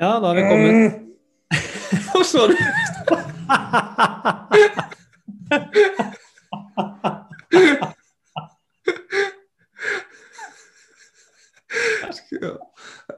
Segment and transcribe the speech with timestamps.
[0.00, 0.92] Ja, da har vi kommet
[2.12, 2.54] Hva sa du?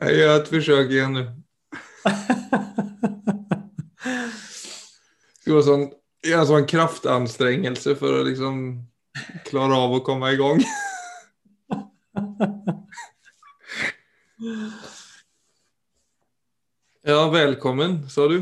[0.03, 1.25] Jeg gjør et forsøk igjen, nu.
[5.47, 5.87] Det var sånn
[6.33, 8.57] en sånn kraftansträngelse For å liksom
[9.47, 10.67] klara av å komme i Ja,
[17.33, 18.39] velkommen, sa du.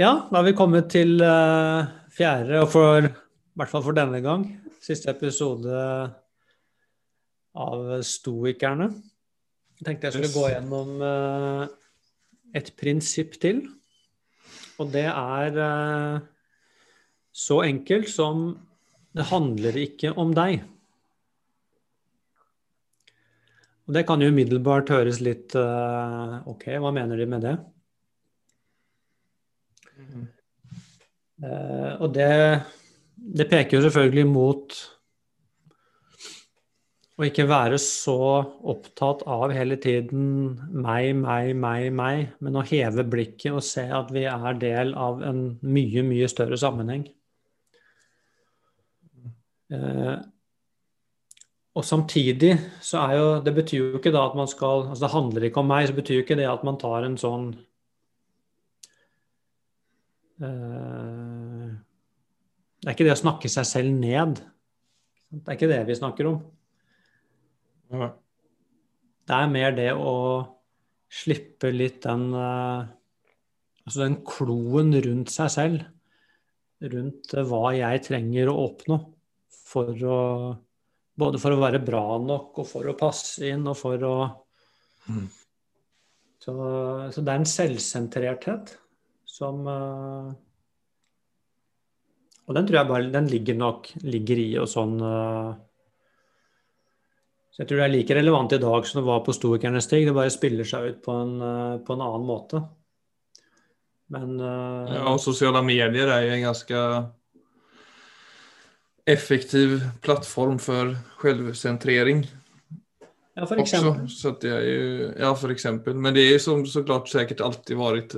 [0.00, 4.20] Ja, da har vi kommet til uh, fjerde, og for, i hvert fall for denne
[4.24, 4.46] gang,
[4.82, 5.74] siste episode
[7.54, 8.88] av Stoikerne.
[9.78, 10.36] Jeg tenkte jeg skulle Yes.
[10.38, 11.64] gå gjennom uh,
[12.56, 13.62] et prinsipp til.
[14.80, 16.22] Og det er uh,
[17.34, 18.46] så enkelt som
[19.14, 20.64] det handler ikke om deg.
[23.84, 27.54] Og det kan jo umiddelbart høres litt uh, Ok, hva mener de med det?
[31.44, 32.30] Uh, og det,
[33.16, 34.76] det peker jo selvfølgelig mot
[37.14, 38.16] å ikke være så
[38.66, 44.10] opptatt av hele tiden meg, meg, meg, meg, men å heve blikket og se at
[44.14, 47.04] vi er del av en mye, mye større sammenheng.
[49.70, 50.16] Eh,
[51.74, 55.14] og samtidig så er jo Det betyr jo ikke da at man skal altså Det
[55.14, 57.48] handler ikke om meg, så betyr jo ikke det at man tar en sånn
[60.38, 61.70] uh,
[62.78, 64.42] Det er ikke det å snakke seg selv ned.
[65.34, 66.36] Det er ikke det vi snakker om.
[67.94, 68.12] Ja.
[69.24, 70.12] Det er mer det å
[71.10, 72.84] slippe litt den uh,
[73.84, 75.82] Altså den kloen rundt seg selv.
[76.80, 78.96] Rundt hva jeg trenger å oppnå
[79.52, 80.20] for å
[81.14, 84.16] Både for å være bra nok, og for å passe inn, og for å
[85.04, 85.26] Mm.
[86.40, 86.52] så,
[87.12, 88.70] så det er en selvsentrerthet
[89.28, 90.30] som uh,
[92.46, 95.52] Og den tror jeg bare den ligger nok ligger i og sånn uh,
[97.52, 100.08] Så jeg tror det er like relevant i dag som det var på Stoikernes tid.
[100.08, 102.64] Det bare spiller seg ut på en, uh, på en annen måte.
[104.14, 106.80] Men Ja, og sosiale medier er jo en ganske
[109.06, 112.26] effektiv plattform for selvsentrering
[113.34, 113.76] ja, for också.
[113.76, 114.08] eksempel.
[114.08, 115.94] Så det är ju, ja för exempel.
[115.94, 118.14] Men det är ju som såklart säkert alltid varit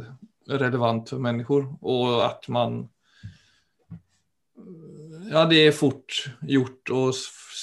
[0.48, 2.88] relevant för människor och att man
[5.30, 7.14] Ja, det är fort gjort att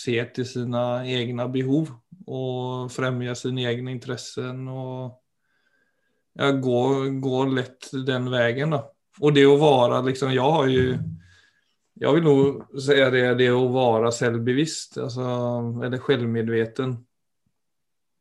[0.03, 1.91] se till sina egna behov
[2.25, 5.21] och främja sina egna intressen och
[6.33, 8.91] ja, gå, gå lätt den vägen då.
[9.19, 10.97] Och det att vara liksom, jag har ju
[11.93, 15.21] jag vill nog säga det, det att vara självbevisst, alltså,
[15.83, 17.05] eller självmedveten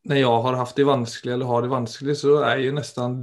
[0.05, 3.19] när jag har haft det vanskelig eller har det vanskelig så er jo nesten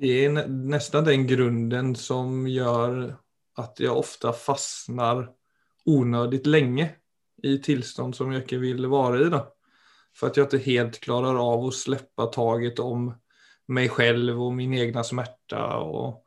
[0.00, 3.12] det er nesten den grunden som gjør
[3.60, 5.26] at jeg ofte fastnar
[5.84, 6.88] onödigt lenge
[7.42, 9.42] i tilstand som jeg ikke vil være i Da.
[10.16, 13.10] For at jeg ikke helt klarer av å slippe taget om
[13.72, 16.24] meg selv og min egen smärta och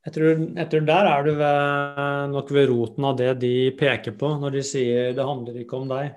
[0.00, 4.14] Jeg tror, jeg tror der er du ved, nok ved roten av det de peker
[4.16, 6.14] på når de sier det handler ikke om deg.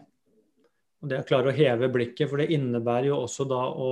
[1.03, 3.89] Og det å klare å heve blikket, for det innebærer jo også da å,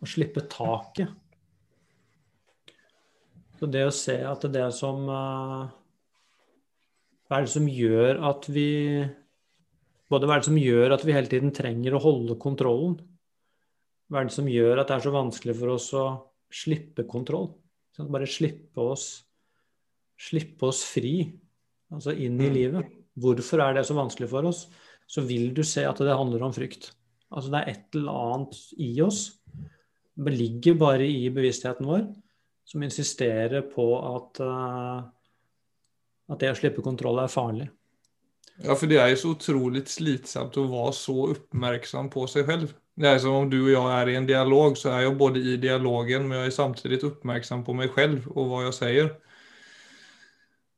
[0.00, 1.12] å slippe taket.
[3.60, 5.68] Så det å se at det som eh,
[7.26, 8.70] Hva er det som gjør at vi
[10.12, 12.98] Både hva er det som gjør at vi hele tiden trenger å holde kontrollen?
[14.06, 16.04] Hva er det som gjør at det er så vanskelig for oss å
[16.52, 17.48] slippe kontroll?
[17.96, 19.24] Sånn, bare slippe oss,
[20.20, 21.32] slippe oss fri,
[21.92, 22.54] altså inn i Mm.
[22.54, 22.92] livet.
[23.16, 24.66] Hvorfor er det så vanskelig for oss?
[25.08, 26.90] Så vil du se at det handler om frykt.
[27.32, 29.38] Altså det er et eller annet i oss,
[30.16, 32.14] det ligger bare i bevisstheten vår,
[32.64, 33.86] som insisterer på
[34.16, 35.02] at, uh,
[36.30, 37.70] at det å slippe kontroll er farlig.
[38.64, 42.74] Ja, for det er jo så otroligt slitsamt å være så oppmerksom på seg själv.
[42.96, 45.40] Det är som om du och jag är i en dialog så är jag både
[45.40, 49.14] i dialogen men jag är samtidigt uppmärksam på mig själv och vad jag säger.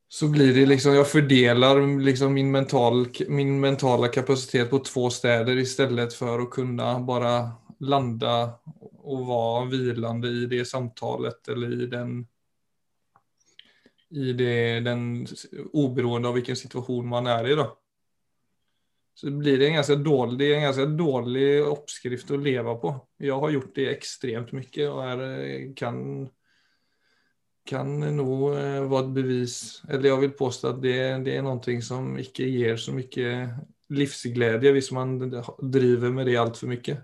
[0.08, 5.56] Så blir det liksom, jag fördelar liksom min, mental, min mentala kapacitet på två städer
[5.56, 7.50] istället för att kunna bara
[7.80, 8.52] landa
[9.02, 12.26] och vara vilande i det samtalet eller i den
[14.10, 15.26] i det, den
[15.72, 17.78] oberoende av vilken situation man är i då.
[19.18, 22.92] Så blir det en det är en ganska dålig oppskrift å leve på.
[23.18, 25.22] Jeg har gjort det ekstremt mye og er,
[25.74, 25.98] kan,
[27.66, 29.56] kan nå eh, vara ett bevis,
[29.88, 30.94] eller jeg vil påstå at det,
[31.26, 33.34] det er noe som ikke gir så mye
[33.90, 36.98] livsglede hvis man driver med det altfor mye.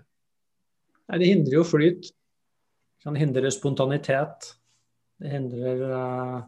[1.11, 2.13] Nei, det hindrer jo flyt.
[2.95, 4.53] Det kan hindre spontanitet.
[5.19, 6.41] Det hindrer uh,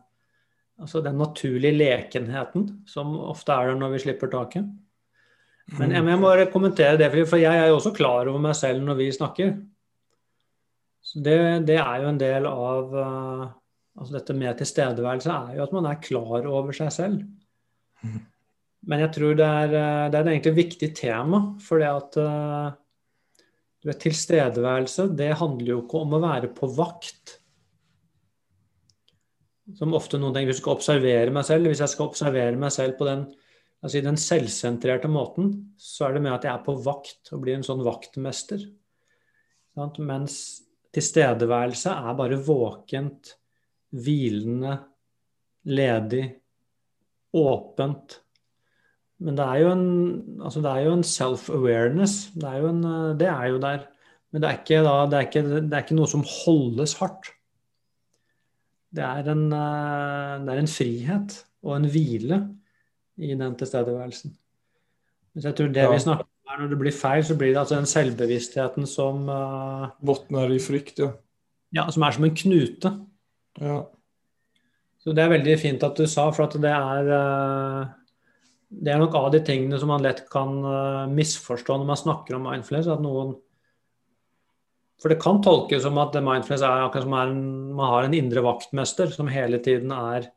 [0.80, 4.78] altså den naturlige lekenheten som ofte er der når vi slipper taket.
[5.76, 8.86] Men jeg, må bare kommentere det, for jeg er jo også klar over meg selv
[8.86, 9.52] når vi snakker.
[11.04, 11.38] Så det,
[11.68, 13.44] det er jo en del av uh,
[13.98, 17.22] altså dette med tilstedeværelse er jo at man er klar over seg selv.
[18.88, 22.70] Men jeg tror det er, eh, det er egentlig viktig tema, for det at uh,
[23.82, 27.38] du vet, tilstedeværelse det handler jo ikke om å være på vakt.
[29.76, 32.72] Som ofte noen tenker, hvis jeg skal observere meg selv, hvis jeg skal observere meg
[32.76, 33.26] selv på den,
[33.84, 37.58] altså den selvsentrerte måten, så er det med at jeg er på vakt og blir
[37.58, 38.64] en sånn vaktmester.
[39.78, 40.38] Mens
[40.96, 43.36] tilstedeværelse er bare våkent,
[43.94, 44.80] hvilende,
[45.68, 46.26] ledig,
[47.38, 48.18] åpent.
[49.22, 49.88] Men det er jo en,
[50.46, 52.34] altså en self-awareness.
[52.34, 52.52] Det,
[53.20, 53.88] det, er jo der.
[54.32, 57.32] Men det er, ikke, da, det, er ikke, det er ikke noe som holdes hardt.
[58.98, 62.40] Det er, en, eh, det er en frihet og en hvile
[63.18, 64.34] i den tilstedeværelsen.
[65.34, 65.92] Hvis jeg tror det ja.
[65.92, 69.28] vi snakker om her, når det blir feil, så blir det altså den selvbevisstheten som
[69.30, 71.12] uh, Våtner i frykt, ja.
[71.76, 72.94] Ja, som er som en knute.
[73.60, 73.82] Ja.
[75.04, 77.90] Så det er veldig fint at du sa, for at det er uh,
[78.68, 82.38] Det er nok av de tingene som man lett kan uh, misforstå når man snakker
[82.38, 82.90] om mindfulness.
[82.92, 83.36] At noen
[84.98, 87.44] for det kan tolkes som at mindfulness er akkurat som er en,
[87.78, 90.32] man har en indre vaktmester som hele tiden er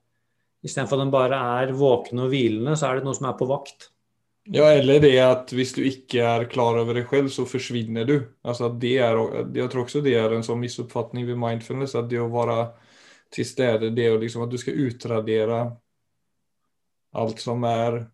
[0.64, 3.48] Istedenfor at den bare er våken og hvilende, så er det noe som er på
[3.48, 3.88] vakt.
[4.50, 8.16] Ja, eller det at hvis du ikke er klar over det selv, så forsvinner du.
[8.42, 9.18] Altså det er,
[9.54, 11.94] jeg tror også det er en sånn misoppfatning ved mindfulness.
[11.94, 12.64] At det å være
[13.30, 15.60] til stede, det å liksom at du skal utradere
[17.12, 18.04] alt som er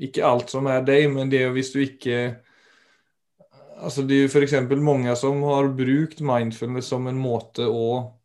[0.00, 2.40] Ikke alt som er deg, men det hvis du ikke
[3.80, 4.54] Altså det er jo f.eks.
[4.84, 8.19] mange som har brukt mindfulness som en måte å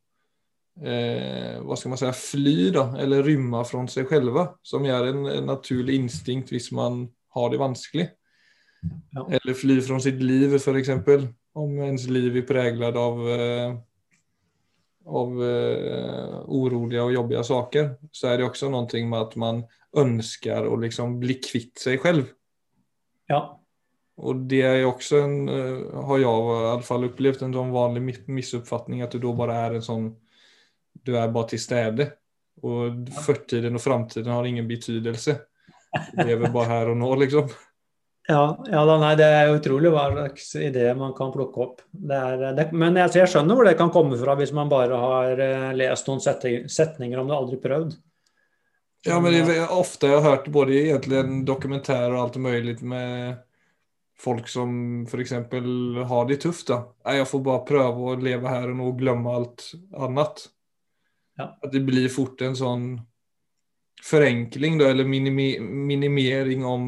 [0.81, 4.47] eh, vad ska man säga, fly, då, eller rymma fra seg selv.
[4.61, 8.09] Som är en, en, naturlig instinkt hvis man har det vanskelig.
[9.11, 9.29] Ja.
[9.31, 10.89] Eller fly fra sitt liv, f.eks.
[11.55, 13.75] Om ens liv er preget av eh,
[15.05, 19.61] av eh, urolige og jobbige saker, så er det også noe med at man
[19.95, 22.31] ønsker å liksom bli kvitt seg selv.
[23.29, 23.61] Ja.
[24.17, 28.27] Och det är också en, eh, har jag i alla fall upplevt, en sån vanlig
[28.27, 30.15] missuppfattning att du då bara är en sån,
[31.05, 32.09] du er bare til stede,
[32.65, 35.37] og førtiden og framtiden har ingen betydelse.
[36.11, 37.51] Du lever bare her og nå, liksom.
[38.27, 38.41] Ja,
[38.71, 41.83] ja da, nei, det er utrolig hva slags idé man kan plukke opp.
[41.93, 44.97] Det er, det, men jeg, jeg, skjønner hvor det kan komme fra hvis man bare
[44.97, 47.95] har uh, lest noen setninger om det, aldri prøvd.
[49.05, 52.79] Ja, men det er ofte jeg har hørt både egentlig en dokumentær og alt mulig
[52.81, 53.43] med
[54.17, 55.35] folk som f.eks.
[56.09, 56.71] har det tøft.
[56.71, 56.79] da.
[57.13, 60.47] Jeg får bare prøve å leve her og nå og glemme alt annet.
[61.37, 61.51] Ja.
[61.61, 62.87] At det blir fort en sånn
[64.05, 66.87] forenkling, da, eller minimi minimering om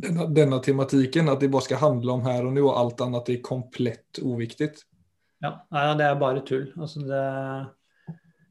[0.00, 1.30] denne, denne, tematikken.
[1.32, 4.72] At det bare skal handle om her og nå, og alt annet er komplett uviktig.
[5.40, 5.54] Ja,
[5.96, 6.68] det er bare tull.
[6.76, 7.24] Altså det,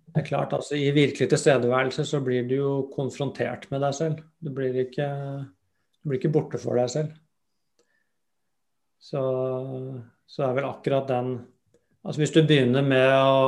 [0.10, 4.24] det, er klart, altså I virkelig tilstedeværelse så blir du jo konfrontert med deg selv.
[4.42, 5.10] Du blir ikke
[6.00, 7.13] du blir ikke borte for deg selv.
[9.00, 9.22] Så,
[10.27, 11.39] så er vel akkurat den
[12.00, 13.39] Altså hvis du begynner med å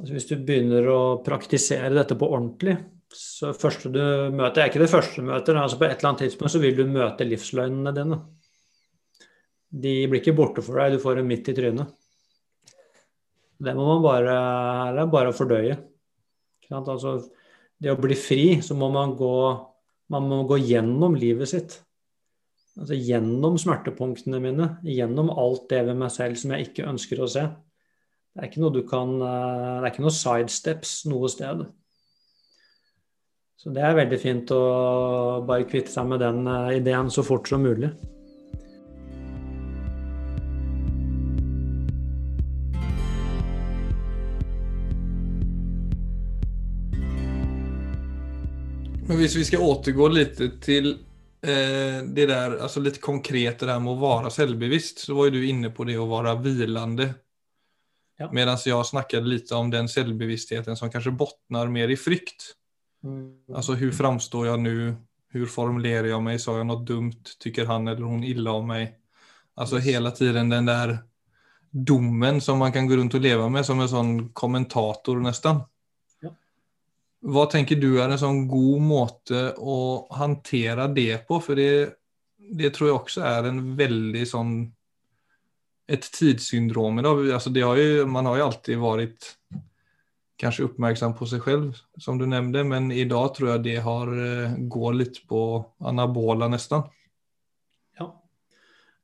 [0.00, 2.76] altså Hvis du begynner å praktisere dette på ordentlig,
[3.14, 4.00] så første du
[4.34, 6.78] møter er ikke det første du møter, altså på et eller annet tidspunkt så vil
[6.78, 8.18] du møte livsløgnene dine.
[9.74, 11.94] De blir ikke borte for deg, du får dem midt i trynet.
[13.64, 14.34] Det må man bare,
[14.90, 15.78] er bare fordøye.
[16.74, 17.18] Altså,
[17.78, 19.34] det å bli fri, så må man gå
[20.12, 21.78] man må gå gjennom livet sitt.
[22.74, 27.30] Altså gjennom smertepunktene mine, gjennom alt det ved meg selv som jeg ikke ønsker å
[27.30, 27.44] se.
[28.34, 31.60] Det er ikke noe du kan eh, Det er ikke noe sidesteps noe sted.
[33.54, 34.64] Så det er veldig fint å
[35.46, 37.92] bare kvitte seg med den eh, ideen så fort som mulig.
[49.06, 53.78] Men hvis vi skal återgå litt til eh, det der, altså litt konkret det der
[53.78, 57.14] med å være selvbevisst, så var jo du inne på det å være hvilende.
[58.20, 58.28] Ja.
[58.32, 62.52] Medan jeg snackade litt om den selvbevisstheten som kanskje bottnar mer i frykt.
[63.04, 63.54] Mm.
[63.54, 64.76] Alltså hvordan framstår jeg nå?
[65.34, 66.38] Hvordan formulerer jeg meg?
[66.40, 67.34] Sa jeg noe dumt?
[67.42, 68.94] Tykker han eller hun ille om meg?
[69.58, 69.84] yes.
[69.84, 70.98] hele tiden den der
[71.70, 75.64] domen som man kan gå rundt og leve med som en sånn kommentator, nesten.
[77.24, 81.38] Hva tenker du er en sånn god måte å hantera det på?
[81.40, 81.96] For det,
[82.36, 84.52] det tror jeg også er en veldig sånn
[85.86, 87.30] et tidssyndrom idag.
[87.30, 89.30] Alltså det har ju, man har jo alltid vært
[90.40, 94.10] kanskje oppmerksom på seg selv, som du nevnte, men i dag tror jeg det har,
[94.10, 95.40] eh, går litt på
[95.84, 96.82] anabola nesten.
[98.00, 98.08] Ja.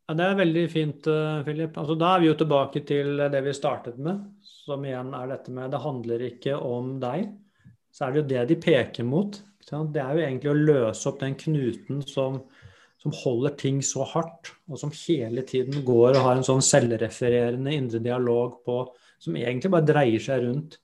[0.08, 0.14] ja.
[0.14, 1.10] Det er veldig fint,
[1.46, 1.78] Philip.
[1.78, 5.54] Alltså, da er vi jo tilbake til det vi startet med, som igjen er dette
[5.54, 7.30] med det handler ikke om deg.
[7.94, 9.38] Så er det jo det de peker mot.
[9.70, 12.40] Det er jo egentlig å løse opp den knuten som,
[13.00, 17.72] som holder ting så hardt, og som hele tiden går og har en sånn selvrefererende
[17.72, 18.82] indre dialog på,
[19.20, 20.78] som egentlig bare dreier seg rundt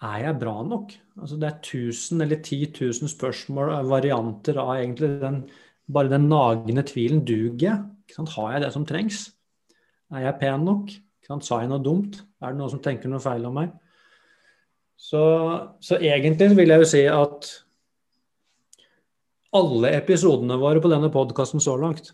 [0.00, 0.94] er jeg bra nok?
[1.20, 5.42] Altså det er 1000 eller 10 000 spørsmål, varianter av egentlig den,
[5.92, 7.24] bare den nagende tvilen.
[7.24, 7.78] Duger jeg?
[8.34, 9.28] Har jeg det som trengs?
[10.10, 10.90] Er jeg pen nok?
[11.30, 12.16] Sa jeg noe dumt?
[12.42, 13.74] Er det noen som tenker noe feil om meg?
[14.98, 15.20] Så,
[15.80, 17.50] så egentlig vil jeg jo si at
[19.56, 22.12] alle episodene våre på denne podkasten så langt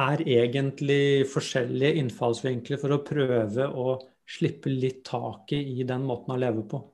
[0.00, 3.96] er egentlig forskjellige innfallsvinkler for å prøve å
[4.30, 6.84] slippe litt taket i den måten å leve på.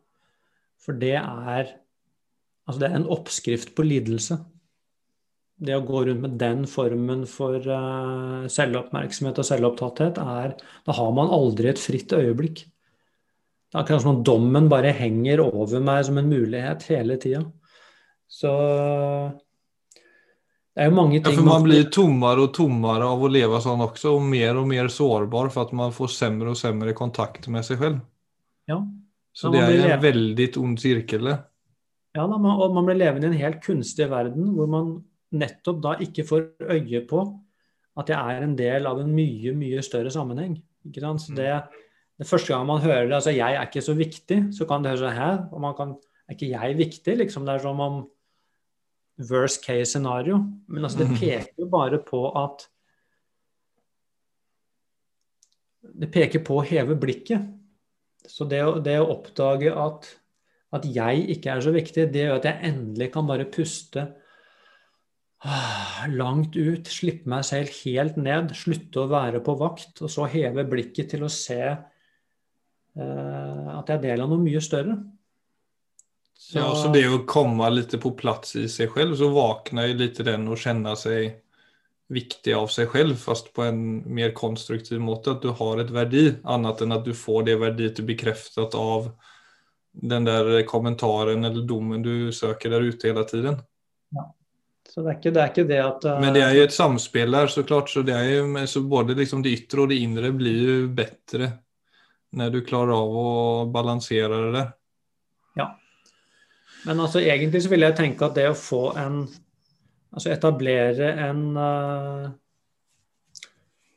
[0.81, 1.75] For det er
[2.67, 4.41] Altså, det er en oppskrift på lidelse.
[5.57, 11.13] Det å gå rundt med den formen for uh, selvoppmerksomhet og selvopptatthet er Da har
[11.15, 12.65] man aldri et fritt øyeblikk.
[12.67, 17.45] Det er akkurat som om dommen bare henger over meg som en mulighet hele tida.
[18.29, 18.53] Så
[20.77, 23.63] det er jo mange ting ja, for Man blir tommere og tommere av å leve
[23.65, 27.49] sånn også, og mer og mer sårbar for at man får semre og semre kontakt
[27.49, 28.03] med seg selv.
[28.69, 28.83] Ja.
[29.37, 31.31] Så det er en veldig ond sirkel.
[32.17, 34.93] Ja, da, man, og man blir levende i en helt kunstig verden hvor man
[35.37, 37.25] nettopp da ikke får øye på
[38.01, 40.59] at jeg er en del av en mye, mye større sammenheng.
[40.85, 41.25] Ikke sant?
[41.25, 41.49] Så det,
[42.21, 44.93] det første gang man hører det, altså 'jeg er ikke så viktig', så kan det
[44.93, 45.97] høres sånn her, og man kan
[46.29, 47.17] 'er ikke jeg viktig'?
[47.17, 48.05] Liksom det er som om
[49.19, 50.41] worst case scenario.
[50.69, 51.19] Men altså, det mhm.
[51.21, 52.69] peker jo bare på at
[55.97, 57.45] Det peker på å heve blikket.
[58.27, 60.09] Så det, det å oppdage at,
[60.75, 64.03] at, jeg ikke er så viktig, det gjør at jeg endelig kan bare puste
[65.47, 70.27] ah, langt ut, slippe meg selv helt ned, slutte å være på vakt, og så
[70.33, 71.79] heve blikket til å se uh,
[72.99, 74.99] at jeg er del av noe mye større.
[76.37, 76.59] Så...
[76.59, 80.21] Ja, så det å komme litt på plass i seg selv, så vakner jo litt
[80.25, 81.41] den å kjenne seg
[82.13, 83.81] viktig av seg selv, fast på en
[84.15, 85.35] mer konstruktiv måte.
[85.35, 89.11] At du har et verdi, annet enn at du får det verdiet bekreftet av
[89.97, 93.59] den der kommentaren eller dommen du søker der ute hele tiden.
[94.15, 94.29] Ja.
[94.87, 96.19] Så det er, ikke, det er ikke det at uh...
[96.23, 97.91] Men det er jo et samspill der, så klart.
[97.91, 101.51] Så, det er jo, så både liksom det ytre og det indre blir jo bedre
[102.37, 103.31] når du klarer av å
[103.73, 104.71] balansere det der.
[106.87, 109.27] Men altså, egentlig så vil jeg tenke at det å få en
[110.17, 112.29] Altså etablere en uh,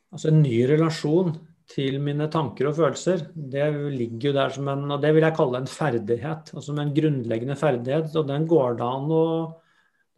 [0.09, 1.35] Altså en ny relasjon
[1.69, 5.35] til mine tanker og følelser, det ligger jo der som en Og det vil jeg
[5.37, 6.49] kalle en ferdighet.
[6.57, 8.09] Altså en grunnleggende ferdighet.
[8.17, 9.25] Og den går det an å,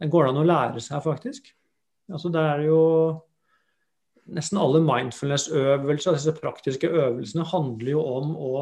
[0.00, 1.52] den går det an å lære seg, faktisk.
[2.10, 2.80] Altså det er jo
[4.32, 8.52] Nesten alle mindfulness-øvelser, disse praktiske øvelsene, handler jo om å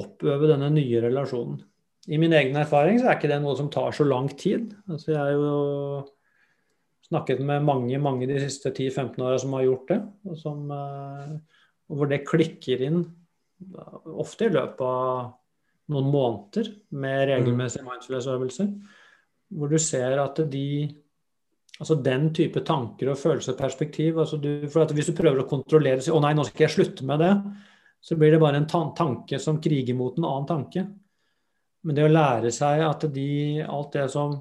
[0.00, 1.58] oppøve denne nye relasjonen
[2.06, 4.70] i min egen erfaring så er ikke det noe som tar så lang tid.
[4.90, 6.04] Altså jeg har jo
[7.06, 11.32] snakket med mange mange de siste 10-15 åra som har gjort det, og, som, eh,
[11.90, 13.02] hvor det klikker inn
[14.18, 15.34] ofte i løpet av
[15.94, 17.90] noen måneder med regelmessige mm.
[17.92, 18.70] mindfulness-øvelser.
[19.56, 20.68] Hvor du ser at de
[21.76, 25.48] Altså den type tanker og følelser og perspektiv altså du, for Hvis du prøver å
[25.50, 27.34] kontrollere og si 'Å nei, nå skal jeg slutte med det',
[28.00, 30.86] så blir det bare en tanke som kriger mot en annen tanke.
[31.84, 33.30] Men det å lære seg at de,
[33.62, 34.38] alt det som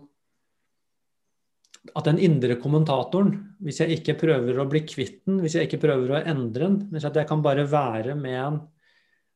[1.93, 5.83] At den indre kommentatoren, hvis jeg ikke prøver å bli kvitt den, hvis jeg ikke
[5.83, 8.57] prøver å endre den, men at jeg kan bare være med en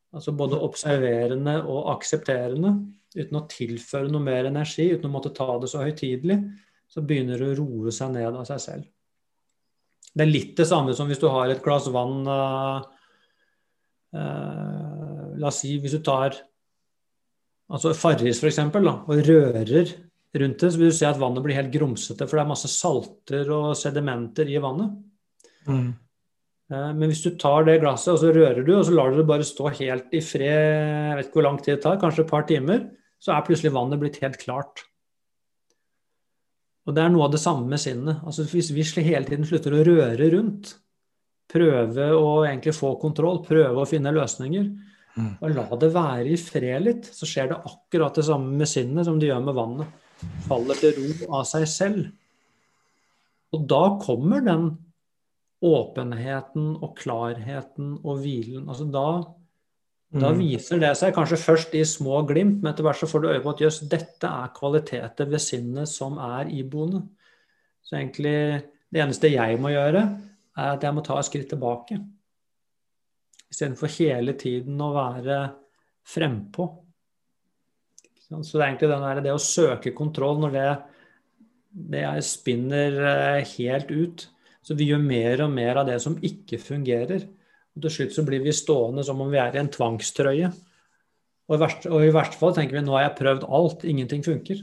[0.09, 2.71] altså både observerende og aksepterende,
[3.13, 6.39] uten å tilføre noe mer energi, uten å måtte ta det så høytidelig,
[6.89, 8.87] så begynner det å roe seg ned av seg selv.
[10.09, 12.79] Det er litt det samme som hvis du har et glass vann uh,
[14.17, 16.33] uh, La oss si hvis du tar
[17.69, 19.95] altså Farris f.eks., og rører
[20.39, 22.69] rundt det, så vil du se at vannet blir helt grumsete, for det er masse
[22.71, 24.93] salter og sedimenter i vannet.
[25.69, 25.89] Mm.
[26.69, 29.21] Eh, men hvis du tar det glasset og så rører du, og så lar du
[29.21, 32.25] det bare stå helt i fred, jeg vet ikke hvor lang tid det tar, kanskje
[32.25, 32.85] et par timer,
[33.19, 34.85] så er plutselig vannet blitt helt klart.
[36.87, 38.21] Og det er noe av det samme med sinnet.
[38.25, 40.71] Altså Hvis vi hele tiden slutter å røre rundt,
[41.49, 44.69] prøve å egentlig få kontroll, prøve å finne løsninger.
[45.17, 49.05] Og la det være i fred litt, så skjer det akkurat det samme med sinnet
[49.07, 49.87] som det gjør med vannet.
[50.47, 52.05] Faller til ro av seg selv.
[53.55, 54.69] Og da kommer den
[55.65, 58.67] åpenheten og klarheten og hvilen.
[58.69, 59.05] Altså da,
[60.13, 60.39] da Mm.
[60.39, 63.43] viser det seg kanskje først i små glimt, men etter hvert så får du øye
[63.43, 67.03] på at jøss, dette er kvaliteter ved sinnet som er iboende.
[67.83, 70.05] Så egentlig det eneste jeg må gjøre,
[70.57, 71.99] er at jeg må ta et skritt tilbake.
[73.49, 75.39] Istedenfor hele tiden å være
[76.09, 76.67] frempå.
[78.29, 80.67] Så det er egentlig den der, det å søke kontroll når det,
[81.95, 84.25] det spinner eh, helt ut.
[84.61, 87.23] Så vi gjør mer og mer av det som ikke fungerer.
[87.73, 90.51] Og til slutt så blir vi stående som om vi er i en tvangstrøye.
[91.49, 94.21] Og i verste, og i verste fall tenker vi nå har jeg prøvd alt, ingenting
[94.25, 94.61] funker.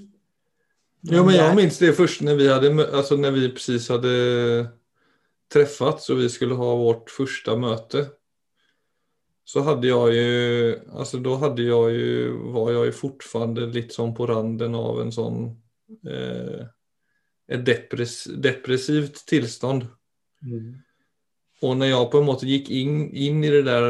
[1.10, 4.68] Jo, men er- minns det först når vi hadde, altså når vi precis hadde
[5.50, 8.06] träffats och vi skulle ha vårt første möte.
[9.46, 14.14] Så hade jag ju, alltså då hade jag ju, var jag ju fortfarande litt sånn
[14.14, 15.44] på randen av en sånn
[16.02, 16.66] eh,
[17.46, 19.86] et depress, depressivt tilstand.
[20.42, 20.74] Mm.
[21.62, 23.86] Og når jeg på en måte gikk inn, inn i det der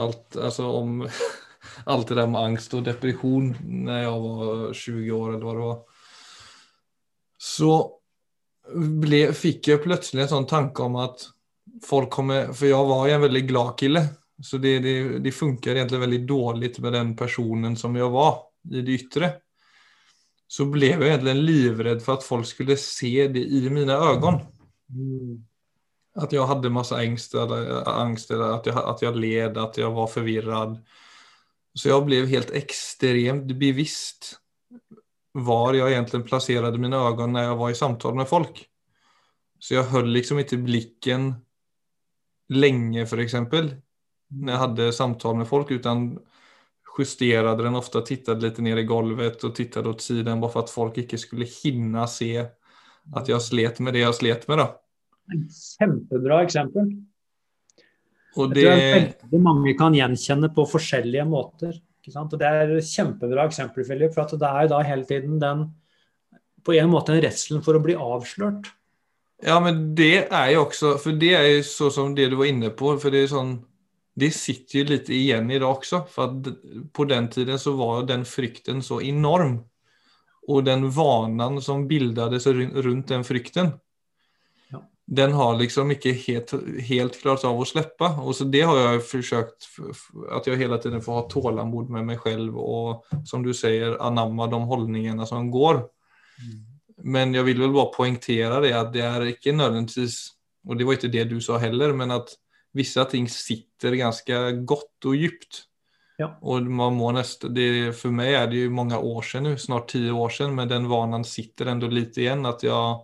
[0.00, 1.04] alt, altså om
[1.92, 5.66] alt det der med angst og depression når jeg var 20 år eller hva det
[5.66, 6.04] var.
[7.36, 7.72] Så
[9.04, 11.28] ble, fick jeg plötsligt en sånn tanke om at
[11.84, 14.08] folk kommer, For jeg var jo en veldig glad kille.
[14.42, 18.38] Så det, det, det funkar egentlig veldig dåligt med den personen som jeg var
[18.72, 19.30] i det yttre.
[20.46, 24.34] Så ble jeg egentlig livredd for at folk skulle se det i mine øyne.
[26.16, 29.90] At jeg hadde masse angst eller, angst eller at, jeg, at jeg led, at jeg
[29.96, 30.76] var forvirret.
[31.76, 34.36] Så jeg ble helt ekstremt bevisst
[35.36, 38.62] var jeg egentlig plasserte mine øyne når jeg var i samtale med folk.
[39.60, 41.28] Så jeg holdt liksom ikke blicken
[42.52, 43.34] lenge, f.eks.,
[44.28, 46.18] jag hade samtal med folk utan
[46.98, 50.70] justerade den ofta, tittade lite ner i golvet och tittade åt sidan bara för att
[50.70, 52.46] folk inte skulle hinna se
[53.14, 54.58] att jag slet med det jag slet med.
[54.58, 54.80] Då.
[55.78, 56.82] Kjempebra eksempel.
[58.36, 61.78] Och Jeg tror det, mange kan gjenkjenne på forskjellige måter.
[62.06, 65.64] Og Det er kjempebra eksempel, Philip, for at det er jo da hele tiden den
[66.64, 68.66] på en måte en redselen for å bli avslørt.
[69.42, 72.44] ja, men det är ju också, för det är ju så som det du var
[72.44, 73.64] inne på, för det är sån,
[74.16, 76.46] det sitter ju lite igen idag också, för at
[76.92, 79.58] på den tiden så var den frykten så enorm.
[80.46, 83.70] Och den vanan som bildades rundt runt den frykten,
[84.70, 84.88] Ja.
[85.06, 88.08] den har liksom ikke helt, helt klart av å slippe.
[88.20, 89.68] Og så det har jeg forsøkt,
[90.32, 94.46] at jeg hele tiden får ha tålamod med meg selv og som du sier, anamma
[94.46, 95.84] de holdningene som går.
[97.04, 100.32] Men jeg vil vel bare poengtere det at det er ikke nødvendigvis
[100.68, 102.28] Og det var ikke det du sa heller, men att
[102.76, 105.64] vissa ting sitter ganske godt og djupt.
[106.16, 106.30] Ja.
[106.40, 109.90] Og man må nästan, det, for meg er det jo mange år siden nå, snart
[109.92, 112.46] ti år siden, men den vanen sitter enda litt igjen.
[112.48, 113.02] At jeg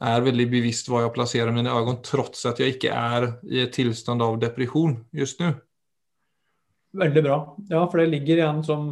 [0.00, 3.74] er veldig bevisst hva jeg plasserer mine øyne, trots at jeg ikke er i et
[3.76, 5.52] tilstand av depression just nu.
[6.98, 7.38] Veldig bra.
[7.70, 8.90] Ja, for det ligger igjen som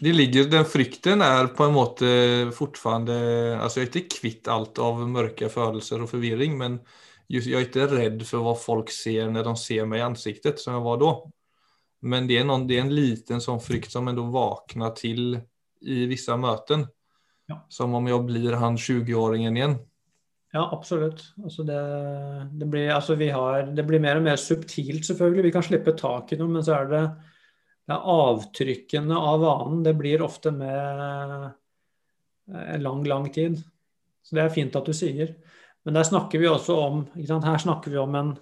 [0.00, 2.08] Det ligger, den frykten er på en måte
[2.56, 3.14] fortfarande,
[3.60, 6.80] altså Jeg er ikke kvitt alt av mørke følelser og forvirring, men
[7.28, 10.62] just, jeg er ikke redd for hva folk ser når de ser meg i ansiktet
[10.62, 11.12] som jeg var da.
[12.02, 15.36] Men det er, noen, det er en liten sånn frykt som ändå vakner til
[15.82, 16.88] i vissa møter.
[17.50, 17.60] Ja.
[17.70, 19.76] Som om jeg blir han 20-åringen igjen.
[20.52, 21.22] Ja, absolutt.
[21.40, 21.78] Altså det,
[22.58, 25.46] det, blir, altså vi har, det blir mer og mer subtilt, selvfølgelig.
[25.46, 27.02] Vi kan slippe tak i noe, men så er det,
[27.98, 29.82] avtrykkene av vanen.
[29.84, 31.50] Det blir ofte med
[32.52, 33.60] en lang, lang tid.
[34.22, 35.34] Så det er fint at du sier.
[35.82, 37.04] Men der snakker vi også om?
[37.16, 38.34] Her snakker vi om en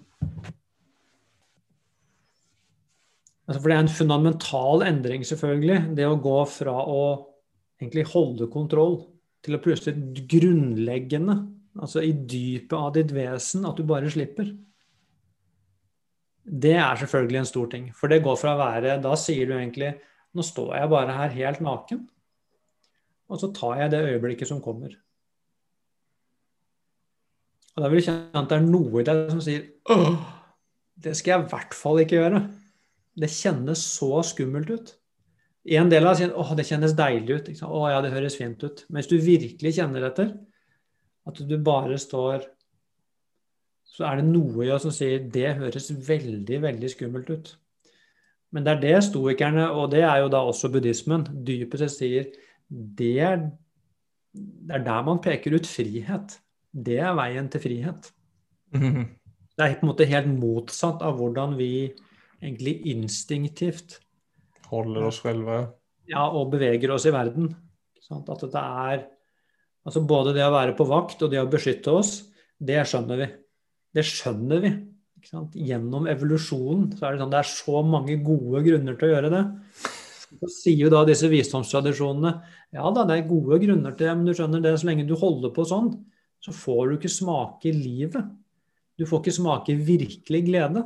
[3.50, 5.96] altså For det er en fundamental endring, selvfølgelig.
[5.98, 7.00] Det å gå fra å
[7.80, 9.00] egentlig holde kontroll
[9.42, 11.40] til å plutselig grunnleggende
[11.78, 14.48] Altså i dypet av ditt vesen, at du bare slipper.
[16.50, 17.84] Det er selvfølgelig en stor ting.
[17.94, 19.92] For det går fra å være Da sier du egentlig
[20.34, 22.02] Nå står jeg bare her helt naken.
[23.30, 24.92] Og så tar jeg det øyeblikket som kommer.
[27.74, 30.16] Og da vil du kjenne at det er noe i deg som sier Åh,
[31.02, 32.40] det skal jeg i hvert fall ikke gjøre.
[33.20, 34.94] Det kjennes så skummelt ut.
[35.70, 37.50] En del av deg sier åh, det kjennes deilig ut.
[37.66, 38.84] Å ja, det høres fint ut.
[38.88, 40.32] Men hvis du virkelig kjenner etter,
[41.28, 42.46] at du bare står
[43.90, 47.50] Så er det noe i oss som sier det høres veldig, veldig skummelt ut.
[48.54, 52.30] Men det er det stoikerne, og det er jo da også buddhismen, dypest sett sier
[52.70, 53.42] det er,
[54.34, 56.36] det er der man peker ut frihet.
[56.70, 58.12] Det er veien til frihet.
[59.60, 61.90] Det er på en måte helt motsatt av hvordan vi
[62.40, 63.98] egentlig instinktivt
[64.70, 65.56] Holder oss selve.
[66.08, 67.50] ja, og beveger oss i verden.
[68.00, 68.22] Sånn?
[68.24, 69.02] At det er
[69.84, 72.10] Altså både det å være på vakt og det å beskytte oss,
[72.56, 73.28] det skjønner vi.
[73.96, 74.72] Det skjønner vi.
[75.60, 79.32] Gjennom evolusjonen så er det sånn det er så mange gode grunner til å gjøre
[79.34, 79.42] det.
[80.30, 82.32] Så sier jo da disse visdomstradisjonene
[82.70, 85.16] ja da, det er gode grunner til det, men du skjønner det, så lenge du
[85.18, 85.90] holder på sånn,
[86.40, 88.30] så får du ikke smake livet.
[88.96, 90.84] Du får ikke smake virkelig glede.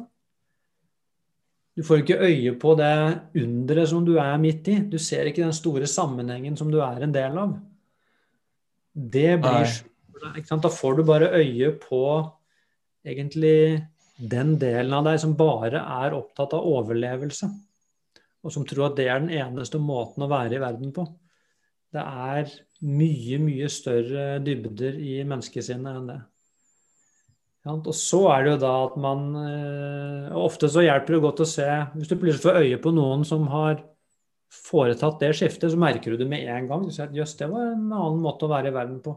[1.74, 2.94] Du får ikke øye på det
[3.42, 4.78] underet som du er midt i.
[4.86, 7.56] Du ser ikke den store sammenhengen som du er en del av.
[8.94, 9.74] Det blir
[10.62, 12.00] Da får du bare øye på
[13.04, 13.84] egentlig
[14.16, 17.48] den delen av deg som bare er opptatt av overlevelse,
[18.44, 21.06] og som tror at det er den eneste måten å være i verden på.
[21.94, 22.50] Det er
[22.84, 26.20] mye, mye større dybder i menneskesinnet enn det.
[27.70, 31.46] Og så er det jo da at man eh, Ofte så hjelper det godt å
[31.48, 31.64] se
[31.94, 33.78] Hvis du plutselig får øye på noen som har
[34.52, 36.82] foretatt det skiftet, så merker du det med en gang.
[36.84, 39.16] Du ser at jøss, det var en annen måte å være i verden på.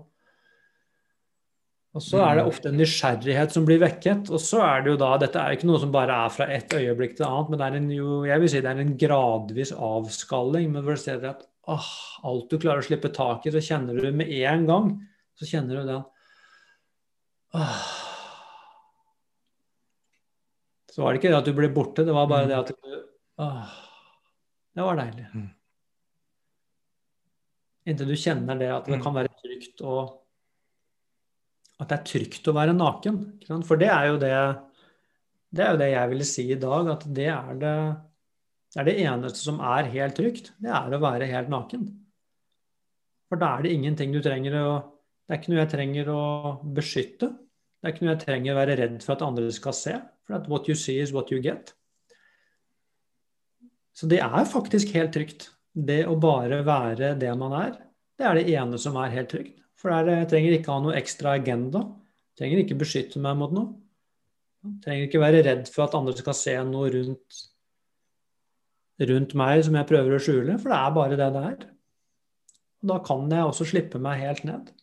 [1.98, 2.50] Og så er det mm.
[2.52, 4.30] ofte en nysgjerrighet som blir vekket.
[4.30, 6.46] Og så er det jo da Dette er jo ikke noe som bare er fra
[6.54, 8.98] et øyeblikk til annet, men det er en, jo, jeg vil si det er en
[9.02, 10.70] gradvis avskalling.
[10.76, 11.42] Men hvor du ser at
[11.74, 11.90] åh,
[12.30, 14.92] alt du klarer å slippe tak i, så kjenner du med en gang
[15.38, 16.06] så kjenner du den
[17.58, 17.82] åh.
[20.94, 22.50] Så var det ikke det at du ble borte, det var bare mm.
[22.50, 22.96] det at du
[23.44, 23.76] åh,
[24.78, 25.28] Det var deilig.
[25.34, 25.50] Mm.
[27.88, 30.27] Inntil du kjenner det at det kan være trygt og
[31.78, 33.22] at det er trygt å være naken.
[33.68, 34.34] For det er jo det,
[35.54, 37.78] det er jo det jeg ville si i dag, at det er det,
[38.74, 40.52] det er det eneste som er helt trygt.
[40.62, 41.88] Det er å være helt naken.
[43.28, 44.70] For da er det ingenting du trenger å
[45.28, 46.22] Det er ikke noe jeg trenger å
[46.72, 47.28] beskytte.
[47.28, 49.96] Det er ikke noe jeg trenger å være redd for at andre skal se.
[50.24, 51.74] For at what you see is what you get.
[53.92, 55.50] Så det er faktisk helt trygt.
[55.76, 57.76] Det å bare være det man er,
[58.16, 59.60] det er det ene som er helt trygt.
[59.78, 61.84] For jeg trenger ikke ha noe ekstra agenda.
[62.34, 63.76] Jeg trenger ikke beskytte meg mot noe.
[64.66, 67.44] Jeg trenger ikke være redd for at andre skal se noe rundt,
[69.12, 71.68] rundt meg som jeg prøver å skjule, for det er bare det det er.
[72.82, 74.74] Og da kan jeg også slippe meg helt ned.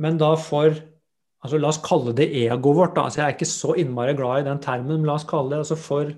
[0.00, 0.78] Men da for
[1.42, 2.94] altså La oss kalle det egoet vårt.
[2.94, 3.08] Da.
[3.08, 5.64] Altså, jeg er ikke så innmari glad i den termen, men la oss kalle det
[5.64, 6.12] altså for,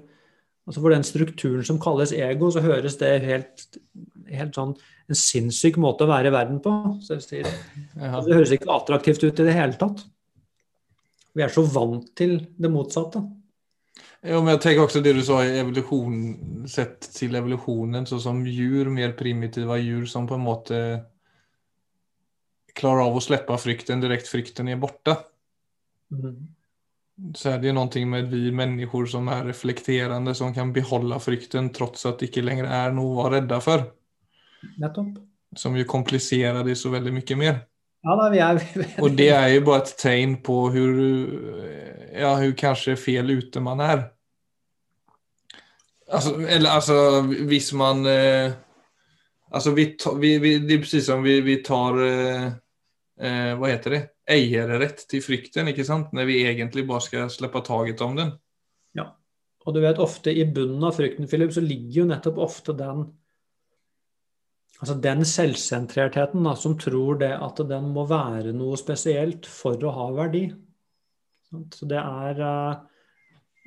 [0.65, 3.67] altså for den strukturen som kalles ego, så høres det helt,
[4.33, 4.75] helt sånn
[5.05, 6.73] en sinnssyk måte å være i verden på.
[7.05, 7.45] Så det,
[7.99, 10.05] altså, det høres ikke attraktivt ut i det hele tatt.
[11.35, 13.21] Vi er så vant til det motsatte.
[14.25, 16.15] Ja, men jeg tenker også det du sa i evolusjon,
[16.71, 20.79] sett til evolusjonen, så som dyr, mer primitive dyr som på en måte
[22.75, 25.19] klarer av å slippe frykten direkte frykten er borte.
[26.15, 26.54] Mm.
[27.15, 32.07] Så er det noe med vi mennesker som er reflekterende, som kan behålla frykten trots
[32.11, 33.87] at det ikke lenger er noe å være rädda for.
[34.83, 35.21] Nettopp.
[35.57, 37.61] Som jo komplicerar det så veldig mye mer.
[38.05, 38.59] Ja, da, vi er,
[39.01, 40.99] Og det er jo bare et tegn på hvor,
[42.13, 44.03] ja, hur kanskje fel ute man er.
[46.11, 46.99] Altså, eller altså,
[47.49, 48.53] hvis man eh,
[49.55, 52.47] Altså, vi, vi, vi, det er precis som vi, vi tar eh,
[53.21, 54.03] eh, Hva heter det?
[54.31, 56.15] Eierrett til frykten, ikke sant?
[56.17, 58.33] Når vi egentlig bare skal slippe taket om den.
[58.97, 59.11] Ja.
[59.65, 63.07] Og du vet, ofte i bunnen av frykten, Philip, så ligger jo nettopp ofte den
[64.83, 69.93] Altså den selvsentrertheten da, som tror det at den må være noe spesielt for å
[69.95, 70.49] ha verdi.
[71.73, 72.81] Så det er eh,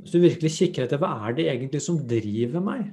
[0.02, 2.92] Hvis du virkelig kikker etter hva er det egentlig som driver meg?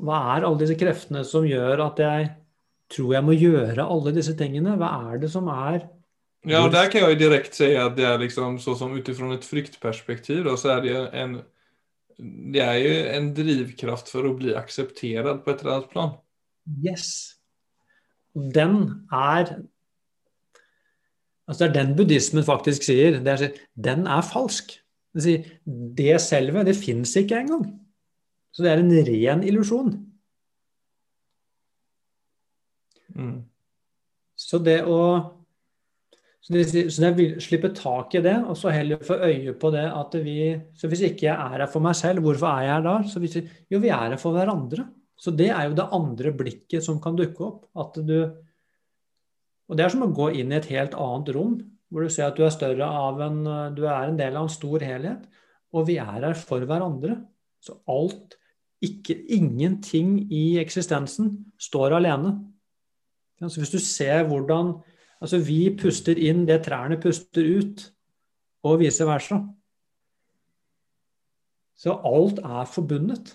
[0.00, 2.28] Hva er alle disse kreftene som gjør at jeg
[2.90, 4.76] tror jeg må gjøre alle disse tingene?
[4.80, 5.86] Hva er det som er
[6.48, 9.28] Ja, der kan jeg jo direkte si at det er liksom så som ut ifra
[9.34, 11.40] et fryktperspektiv, så er det en
[12.20, 16.10] det er jo en drivkraft for å bli akseptert på et eller annet plan.
[16.84, 17.36] Yes.
[18.34, 19.56] Den er
[21.50, 23.16] Altså Det er den buddhismen faktisk sier.
[23.26, 24.76] Er, den er falsk.
[25.14, 25.48] Det, sier,
[25.98, 27.64] det selve, det fins ikke engang.
[28.54, 29.96] Så det er en ren illusjon.
[33.20, 33.36] Mm.
[34.40, 35.00] Så det å
[36.40, 39.84] så det, så det slippe tak i det, og så heller få øye på det
[39.92, 42.86] at vi Så hvis ikke jeg er her for meg selv, hvorfor er jeg her
[42.86, 42.94] da?
[43.04, 43.36] Så hvis,
[43.68, 44.86] jo, vi er her for hverandre.
[45.20, 47.66] Så det er jo det andre blikket som kan dukke opp.
[47.76, 48.32] At du
[49.70, 51.60] Og det er som å gå inn i et helt annet rom,
[51.92, 53.44] hvor du ser at du er større av en
[53.76, 55.28] Du er en del av en stor helhet.
[55.76, 57.20] Og vi er her for hverandre.
[57.60, 58.38] Så alt
[58.80, 62.49] ikke, Ingenting i eksistensen står alene.
[63.48, 64.74] Så hvis du ser hvordan
[65.20, 67.82] Altså vi puster inn det trærne puster ut,
[68.64, 69.40] og vice versa.
[71.80, 73.34] Så alt er forbundet.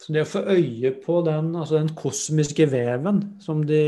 [0.00, 3.80] Så det å få øye på den, altså den kosmiske veven, som de,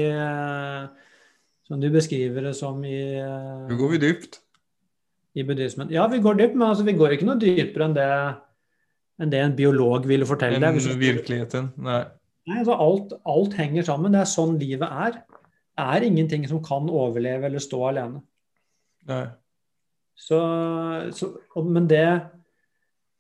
[1.67, 4.41] som de beskriver det som i Nå går vi dypt.
[5.33, 5.89] I buddhismen.
[5.95, 8.09] Ja, vi går dypt, men altså, vi går ikke noe dypere enn det,
[9.23, 10.83] enn det en biolog ville fortelle deg.
[10.83, 11.71] Enn virkeligheten.
[11.81, 12.03] Nei.
[12.51, 14.13] Nei altså, alt, alt henger sammen.
[14.13, 15.23] Det er sånn livet er.
[15.81, 18.21] Er ingenting som kan overleve eller stå alene.
[19.09, 19.25] Nei.
[20.19, 20.39] Så,
[21.17, 21.33] så,
[21.65, 22.05] men det,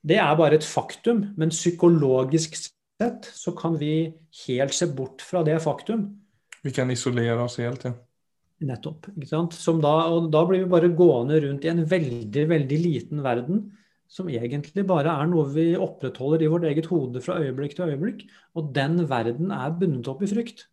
[0.04, 1.24] det er bare et faktum.
[1.40, 4.12] Men psykologisk sett så kan vi
[4.46, 6.08] helt se bort fra det faktum.
[6.62, 7.96] Vi kan isolere oss helt, ja.
[8.62, 9.08] Nettopp.
[9.18, 13.64] Da, og da blir vi bare gående rundt i en veldig, veldig liten verden
[14.12, 18.26] som egentlig bare er noe vi opprettholder i vårt eget hode fra øyeblikk til øyeblikk.
[18.54, 20.66] Og den verden er bundet opp i frykt.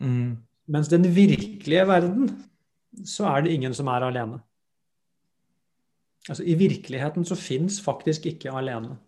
[0.00, 0.38] Mm.
[0.70, 2.30] Mens den virkelige verden,
[3.06, 4.40] så er det ingen som er alene.
[6.28, 8.98] Altså I virkeligheten så fins faktisk ikke alene.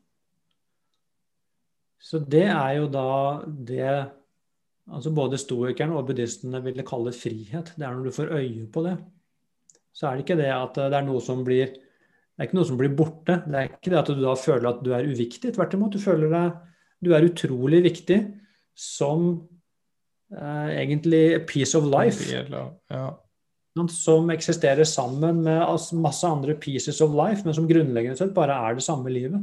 [2.03, 3.07] Så det er jo da
[3.47, 3.87] det
[4.91, 7.75] altså både stoikerne og buddhistene ville kalle frihet.
[7.77, 8.97] Det er når du får øye på det.
[9.93, 11.69] Så er det ikke det at det er noe som blir
[12.33, 13.37] det er ikke noe som blir borte.
[13.45, 15.53] Det er ikke det at du da føler at du er uviktig.
[15.53, 16.61] Tvert imot, du føler deg
[17.03, 18.19] du er utrolig viktig
[18.79, 19.35] som
[20.33, 22.25] egentlig a piece of life.
[22.91, 23.07] Ja.
[23.89, 25.65] Som eksisterer sammen med
[26.01, 29.41] masse andre pieces of life, men som grunnleggende sett bare er det samme livet.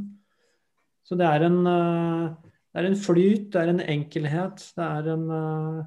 [1.06, 2.30] Så det er en uh,
[2.70, 5.80] det er en flyt, det er en enkelhet, det er en uh...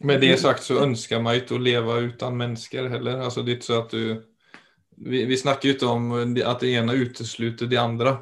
[0.00, 3.20] Med det sagt så ønsker man ikke å leve uten mennesker heller.
[3.20, 4.22] Altså, det er ikke så at du
[5.00, 8.16] vi, vi snakker ikke om at det ene uteslutter det andre.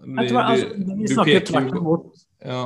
[0.00, 2.04] Det, tror, altså, vi snakker tvert imot
[2.40, 2.60] ja.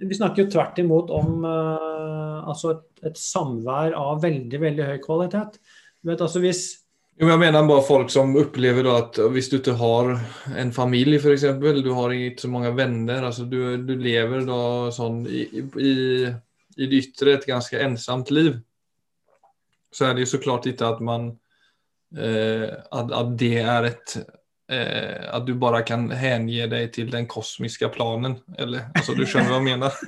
[0.00, 5.02] Vi snakker jo tvert imot om uh, altså et, et, samvær av veldig veldig høy
[5.04, 5.58] kvalitet.
[6.02, 6.62] Du vet, altså hvis
[7.20, 10.14] jo, jeg mener bare folk som opplever at hvis du ikke har
[10.58, 15.20] en familie f.eks., du har ikke så mange venner, altså du, du lever da sånn
[15.28, 15.92] i, i,
[16.80, 18.56] i det ytre et ganske ensomt liv,
[19.92, 21.28] så er det jo så klart ikke at man
[22.16, 24.16] eh, at, at, det er et
[24.72, 29.52] eh, At du bare kan hengi deg til den kosmiske planen, eller altså du skjønner
[29.52, 29.98] hva jeg mener?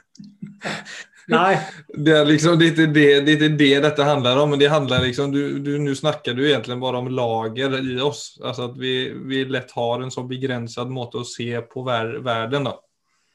[1.32, 1.56] Nei.
[1.88, 4.50] Det er liksom, det, er det, det er det dette handler om.
[4.52, 8.34] Men det handler liksom, Nå snakker du egentlig bare om lager i oss.
[8.42, 8.96] altså At vi,
[9.28, 12.68] vi lett har en så begrenset måte å se på ver verden.
[12.68, 12.76] Da.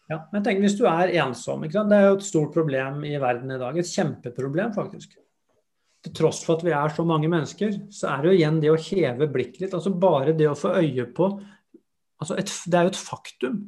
[0.09, 1.65] Ja, men tenk hvis du er ensom.
[1.65, 3.77] Det er jo et stort problem i verden i dag.
[3.77, 5.17] Et kjempeproblem, faktisk.
[6.05, 8.69] Til tross for at vi er så mange mennesker, så er det jo igjen det
[8.71, 9.73] å heve blikket litt.
[9.75, 11.33] altså Bare det å få øye på
[12.19, 13.59] altså et, Det er jo et faktum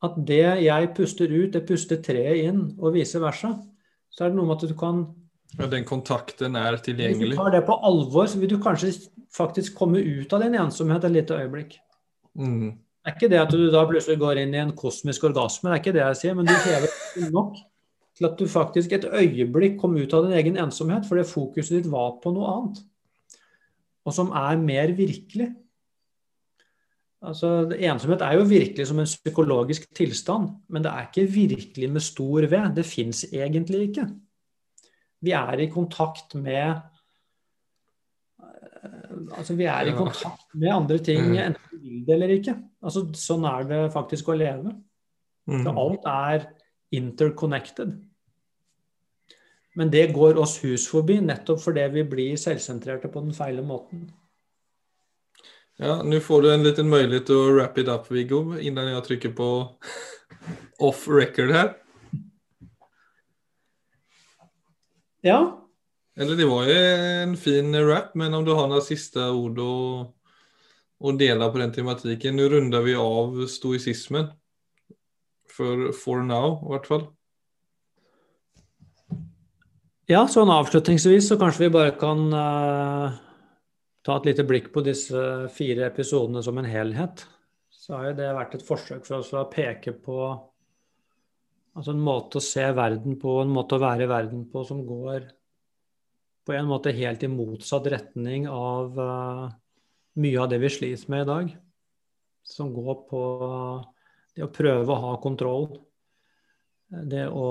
[0.00, 3.52] at det jeg puster ut, det puster treet inn, og vice versa.
[4.08, 5.02] Så er det noe med at du kan
[5.58, 7.32] Ja, den kontakten er tilgjengelig.
[7.32, 8.92] Hvis du tar det på alvor, så vil du kanskje
[9.34, 11.74] faktisk komme ut av din ensomhet et lite øyeblikk.
[12.38, 12.78] Mm.
[12.78, 15.76] Det er ikke det at du da plutselig går inn i en kosmisk orgasme, det
[15.76, 17.58] er ikke det jeg sier, men du hever nok
[18.20, 21.90] til at du faktisk et øyeblikk kom ut av din egen ensomhet fordi fokuset ditt
[21.90, 22.82] var på noe annet.
[24.04, 25.48] Og som er mer virkelig.
[27.20, 32.04] Altså, ensomhet er jo virkelig som en psykologisk tilstand, men det er ikke virkelig med
[32.04, 32.60] stor V.
[32.76, 34.06] Det fins egentlig ikke.
[35.20, 36.80] Vi er i kontakt med
[38.40, 41.36] eh, Altså, vi er i kontakt med andre ting, mm.
[41.44, 42.56] enten vi vil det eller ikke.
[42.82, 44.72] Altså, sånn er det faktisk å leve.
[45.44, 45.78] Så mm.
[45.84, 46.48] alt er
[46.96, 47.92] interconnected.
[49.80, 54.10] Men det går oss hus forbi, nettopp fordi vi blir selvsentrerte på den feile måten.
[55.80, 59.06] Ja, nå får du en liten mulighet til å wrap it up, Viggo, innan jeg
[59.06, 59.46] trykker på
[60.84, 61.70] off record her.
[65.24, 65.38] Ja.
[66.20, 69.76] Eller det var jo en fin rap, men om du har noen siste ord å,
[71.00, 72.36] å dele på den tematikken.
[72.36, 74.28] Nå runder vi av stoisismen.
[75.48, 77.08] For, for now, i hvert fall.
[80.10, 83.18] Ja, sånn avslutningsvis så kanskje vi bare kan uh
[84.06, 87.24] ta et lite blikk på disse fire episodene som en helhet,
[87.70, 90.20] så har jo det vært et forsøk for oss å peke på
[91.76, 94.82] altså en måte å se verden på, en måte å være i verden på, som
[94.88, 95.28] går
[96.48, 99.44] på en måte helt i motsatt retning av uh,
[100.18, 101.50] mye av det vi sliter med i dag.
[102.42, 103.20] Som går på
[104.34, 105.68] det å prøve å ha kontroll.
[106.88, 107.50] Det å,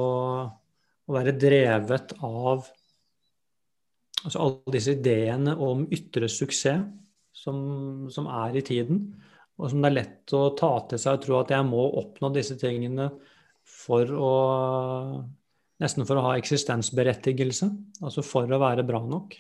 [1.10, 2.68] å være drevet av
[4.20, 6.86] altså alle disse ideene om ytre suksess
[7.40, 7.60] som,
[8.12, 9.04] som, er i tiden,
[9.60, 12.32] og som det er lett å ta til seg og tro at jeg må oppnå
[12.36, 13.12] disse tingene
[13.70, 14.32] for å
[15.80, 17.70] Nesten for å ha eksistensberettigelse,
[18.04, 19.38] altså for å være bra nok.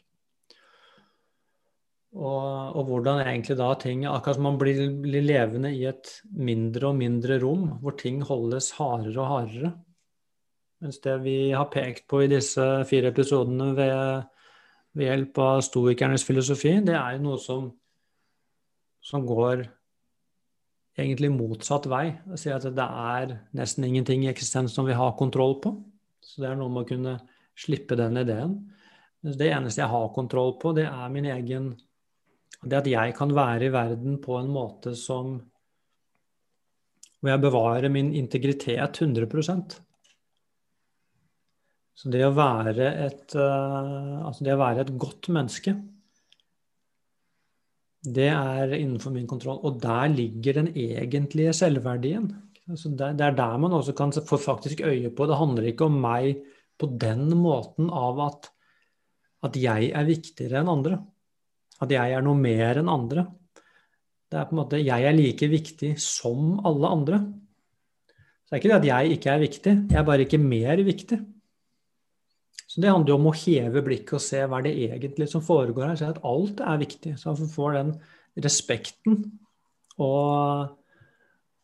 [2.15, 2.45] Og,
[2.79, 6.95] og, hvordan egentlig da ting Akkurat som man blir, blir, levende i et mindre og
[6.97, 9.73] mindre rom, hvor ting holdes hardere og hardere.
[10.79, 14.29] Mens det vi har pekt på i disse fire episodene ved,
[14.95, 17.67] ved hjelp av stoikernes filosofi, det er jo noe som,
[19.03, 19.65] som går
[20.99, 22.05] egentlig motsatt vei.
[22.31, 25.75] Å si at det er nesten ingenting i eksistens som vi har kontroll på.
[26.23, 27.17] Så det er noe med å kunne
[27.59, 28.55] slippe den ideen.
[29.19, 31.73] Det eneste jeg har kontroll på, det er min egen
[32.59, 35.39] det at jeg kan være i verden på en måte som
[37.19, 39.27] Hvor jeg bevarer min integritet 100
[41.99, 45.73] Så det å være et, uh, altså det å være et godt menneske,
[47.99, 49.57] det er innenfor min kontroll.
[49.67, 52.29] Og der ligger den egentlige selvverdien.
[52.69, 55.27] Det, det, er der man også kan få faktisk øye på.
[55.27, 56.39] Det handler ikke om meg
[56.79, 58.47] på den måten av at,
[59.43, 61.01] at jeg er viktigere enn andre.
[61.83, 63.25] At jeg er noe mer enn andre.
[64.29, 67.19] Det er på en måte Jeg er like viktig som alle andre.
[68.45, 70.85] Så det er ikke det at jeg ikke er viktig, jeg er bare ikke mer
[70.85, 71.19] viktig.
[72.69, 75.91] Så det handler jo om å heve blikket og se hva det egentlig som foregår
[75.91, 75.99] her.
[75.99, 77.15] Se at alt er viktig.
[77.17, 77.93] Så man får den
[78.45, 79.23] respekten
[79.99, 80.75] og,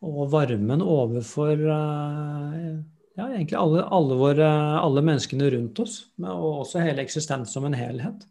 [0.06, 2.72] og varmen overfor eh,
[3.16, 4.48] ja, egentlig alle, alle, våre,
[4.82, 8.26] alle menneskene rundt oss, og også hele eksistens som en helhet.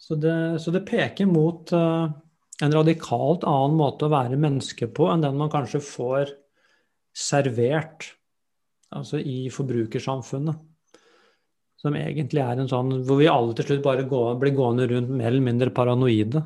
[0.00, 2.08] Så det, så det peker mot uh,
[2.64, 6.32] en radikalt annen måte å være menneske på enn den man kanskje får
[7.16, 8.12] servert
[8.96, 10.58] altså i forbrukersamfunnet.
[11.80, 15.12] Som egentlig er en sånn hvor vi alle til slutt bare går, blir gående rundt
[15.14, 16.42] mer eller mindre paranoide.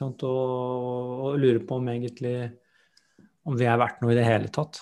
[0.00, 2.36] Og, og lurer på om egentlig
[3.44, 4.80] om vi er verdt noe i det hele tatt.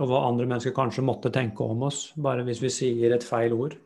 [0.00, 3.54] Og hva andre mennesker kanskje måtte tenke om oss, bare hvis vi sier et feil
[3.54, 3.76] ord.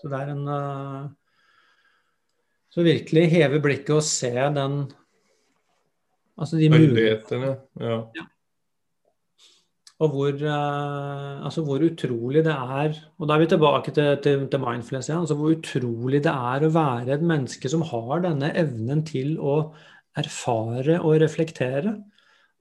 [0.00, 1.06] Så det er en uh,
[2.74, 4.86] så virkelig heve blikket og se den
[6.36, 7.54] Altså de mulighetene.
[7.80, 7.94] Ja.
[8.12, 8.24] ja.
[10.04, 14.42] Og hvor, uh, altså hvor, utrolig det er Og da er vi tilbake til, til,
[14.52, 15.22] til mindfulness igjen.
[15.24, 19.56] Altså hvor utrolig det er å være et menneske som har denne evnen til å
[20.16, 21.94] erfare og reflektere.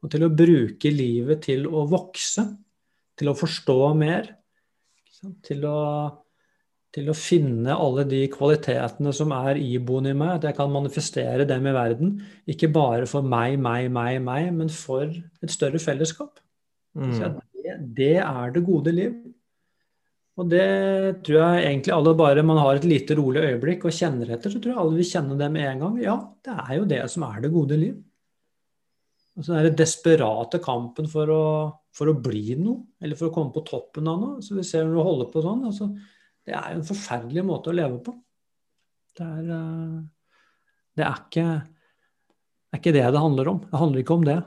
[0.03, 2.45] Og til å bruke livet til å vokse.
[3.19, 4.31] Til å forstå mer.
[5.43, 5.79] Til å
[6.95, 11.47] til å finne alle de kvalitetene som er iboende i meg, at jeg kan manifestere
[11.49, 12.13] dem i verden.
[12.47, 16.39] Ikke bare for meg, meg, meg, meg, men for et større fellesskap.
[16.95, 17.13] Mm.
[17.15, 19.13] Det, det, er det gode liv.
[20.35, 20.65] Og det
[21.23, 24.59] tror jeg egentlig alle bare Man har et lite rolig øyeblikk og kjenner etter, så
[24.59, 26.01] tror jeg alle vil kjenne det med en gang.
[26.03, 27.95] Ja, det er jo det som er det gode liv.
[29.35, 31.45] Og så den desperate kampen for å,
[31.95, 34.43] for å bli noe, eller for å komme på toppen av noe.
[34.43, 35.65] Så vi ser når du holder på sånn.
[35.67, 35.89] altså
[36.45, 38.13] det er jo en forferdelig måte å leve på.
[39.17, 40.01] Det er, eh,
[40.95, 43.61] det er ikke, det er ikke det det handler om.
[43.65, 44.37] Det handler ikke om det.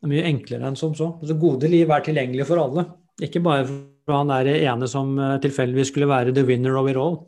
[0.00, 1.10] Det er mye enklere enn som så.
[1.20, 2.86] Altså, gode liv er tilgjengelig for alle.
[3.20, 6.96] Ikke bare for han der ene som eh, tilfeldigvis skulle være the winner of it
[6.96, 7.18] all.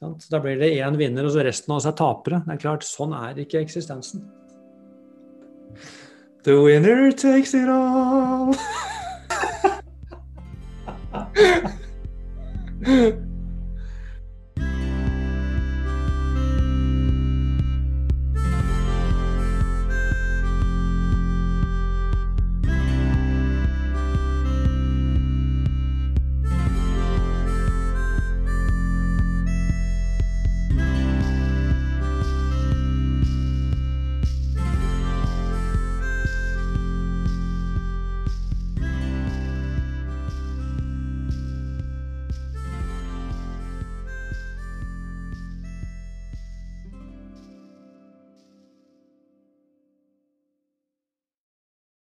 [0.00, 2.40] Så da blir det én vinner, og så resten av oss er tapere.
[2.46, 4.24] Det er klart, Sånn er ikke eksistensen.
[6.48, 8.56] The winner takes it all.